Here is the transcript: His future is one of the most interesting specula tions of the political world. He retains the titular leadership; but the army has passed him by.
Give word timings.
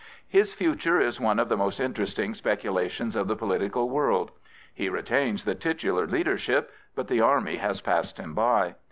His 0.27 0.51
future 0.51 0.99
is 0.99 1.19
one 1.21 1.37
of 1.37 1.47
the 1.47 1.55
most 1.55 1.79
interesting 1.79 2.33
specula 2.33 2.89
tions 2.89 3.15
of 3.15 3.27
the 3.27 3.35
political 3.35 3.87
world. 3.87 4.31
He 4.73 4.89
retains 4.89 5.45
the 5.45 5.53
titular 5.53 6.07
leadership; 6.07 6.71
but 6.95 7.07
the 7.07 7.21
army 7.21 7.57
has 7.57 7.81
passed 7.81 8.17
him 8.17 8.33
by. 8.33 8.73